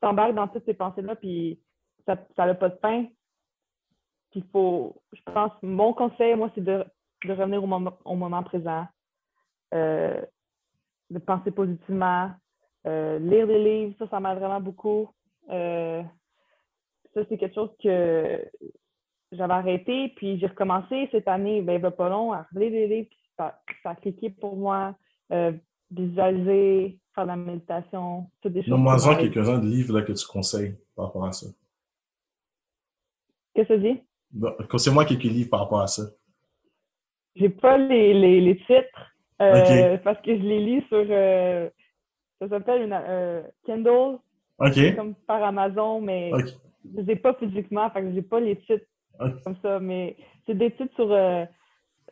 [0.00, 1.60] t'embarques dans toutes ces pensées-là, puis
[2.06, 3.06] ça n'a pas de pain.
[4.32, 6.84] Puis faut, je pense, mon conseil, moi, c'est de,
[7.24, 8.86] de, revenir au moment, au moment présent,
[9.74, 10.20] euh,
[11.10, 12.30] de penser positivement,
[12.86, 15.10] euh, lire des livres, ça, ça m'aide vraiment beaucoup.
[15.50, 16.02] Euh,
[17.14, 18.44] ça, c'est quelque chose que
[19.32, 22.86] j'avais arrêté, puis j'ai recommencé cette année, ben, il va pas long, à lire des
[22.86, 24.96] livres, puis ça, ça a cliqué pour moi.
[25.32, 25.52] Euh,
[25.92, 28.70] visualiser, faire de la méditation, toutes des choses.
[28.70, 31.48] Nomme-moi-en quelques-uns de livres là, que tu conseilles par rapport à ça.
[33.54, 34.00] Qu'est-ce que tu dis?
[34.68, 36.04] Conseille-moi quelques livres par rapport à ça.
[37.34, 41.04] J'ai pas les, les, les titres, parce que je les lis sur
[42.40, 44.18] ça s'appelle une euh, Kindle.
[44.96, 46.30] Comme par Amazon, mais
[46.84, 48.84] je ne pas physiquement, fait que j'ai pas les titres
[49.42, 51.44] comme ça, mais c'est des titres sur euh,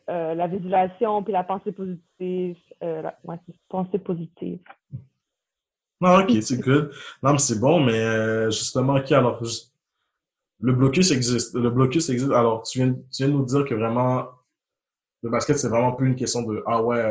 [0.08, 2.56] euh, la visualisation puis la pensée positive.
[2.80, 3.36] La, ouais,
[3.68, 4.60] pensée positive.
[6.00, 6.90] Ah, ok, c'est good.
[7.22, 9.42] Non, mais c'est bon, mais justement, ok, alors,
[10.60, 11.54] le blocus existe.
[11.54, 12.32] Le blocus existe.
[12.32, 14.26] Alors, tu viens, tu viens de nous dire que vraiment,
[15.22, 17.08] le basket, c'est vraiment plus une question de, ah ouais,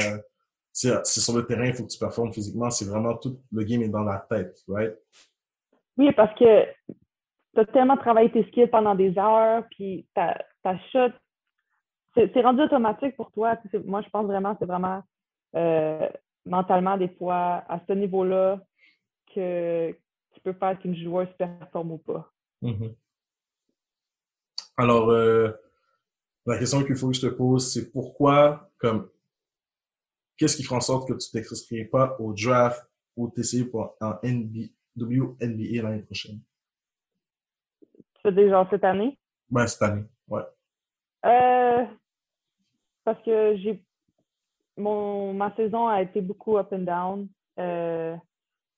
[0.77, 2.69] c'est sur le terrain, il faut que tu performes physiquement.
[2.69, 4.95] C'est vraiment tout, le game est dans la tête, right?
[5.97, 6.65] Oui, parce que
[7.55, 11.11] tu as tellement travaillé tes skills pendant des heures, puis ta, ta shot,
[12.15, 13.57] c'est rendu automatique pour toi.
[13.85, 15.03] Moi, je pense vraiment, c'est vraiment
[15.55, 16.07] euh,
[16.45, 18.59] mentalement, des fois, à ce niveau-là,
[19.33, 19.91] que
[20.33, 22.31] tu peux faire qu'une joueuse performe ou pas.
[22.61, 22.95] Mm-hmm.
[24.77, 25.51] Alors, euh,
[26.45, 29.09] la question qu'il faut que je te pose, c'est pourquoi, comme,
[30.37, 33.95] qu'est-ce qui fera en sorte que tu ne t'inscrirais pas au draft ou TCU pour
[33.99, 36.39] un NBA, WNBA l'année prochaine?
[37.91, 39.17] Tu veux déjà cette année?
[39.49, 40.43] Ben, cette année, ouais.
[41.25, 41.85] Euh,
[43.03, 43.81] parce que j'ai
[44.77, 47.27] mon ma saison a été beaucoup up and down.
[47.59, 48.15] Euh,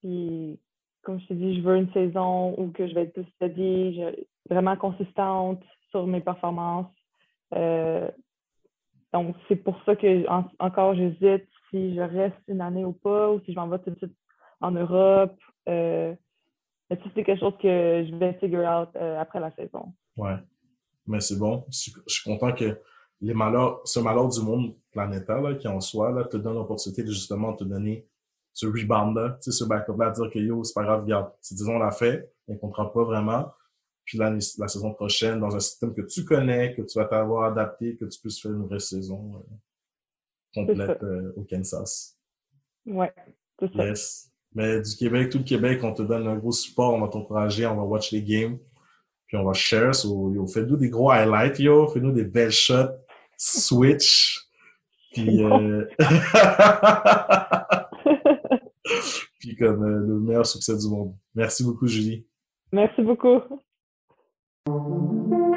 [0.02, 0.60] puis
[1.04, 4.02] comme je t'ai dit, je veux une saison où que je vais être plus steady,
[4.50, 6.92] vraiment consistante sur mes performances.
[7.54, 8.10] Euh,
[9.14, 10.26] donc, c'est pour ça que
[10.60, 13.92] encore j'hésite si je reste une année ou pas, ou si je m'en vais tout
[13.92, 14.16] de suite
[14.62, 15.38] en Europe.
[15.68, 16.14] Euh,
[16.90, 19.94] mais c'est quelque chose que je vais figure out euh, après la saison.
[20.18, 20.36] Ouais.
[21.08, 21.66] Mais c'est bon.
[21.70, 22.80] Je, suis content que
[23.22, 27.12] les malheurs, ce malheur du monde planétaire qui en soi là, te donne l'opportunité de
[27.12, 28.08] justement te donner
[28.54, 31.92] ce rebound-là, ce backup-là, dire que yo, c'est pas grave, regarde, cette saison on l'a
[31.92, 33.52] fait, on ne comprend pas vraiment.
[34.10, 37.52] Puis la, la saison prochaine, dans un système que tu connais, que tu vas t'avoir
[37.52, 39.42] adapté, que tu puisses faire une vraie saison euh,
[40.56, 42.18] complète euh, au Kansas.
[42.88, 43.14] Ouais,
[43.60, 43.86] c'est ça.
[43.86, 44.32] Yes.
[44.56, 47.68] Mais du Québec, tout le Québec, on te donne un gros support, on va t'encourager,
[47.68, 48.58] on va watch les games,
[49.28, 49.94] puis on va share.
[49.94, 52.90] So, yo, fais-nous des gros highlights, yo, fais-nous des belles shots,
[53.38, 54.50] switch,
[55.14, 55.86] puis, euh...
[59.38, 61.16] puis comme euh, le meilleur succès du monde.
[61.36, 62.26] Merci beaucoup, Julie.
[62.72, 63.40] Merci beaucoup.
[64.66, 64.90] Thank
[65.32, 65.49] you.